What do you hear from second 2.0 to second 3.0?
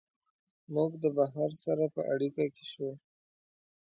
اړیکه کي سو